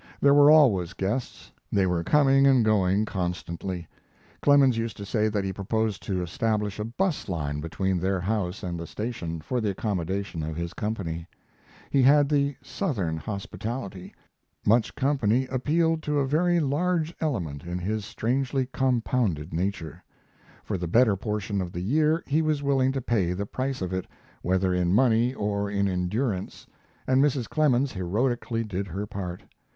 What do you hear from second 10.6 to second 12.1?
company. He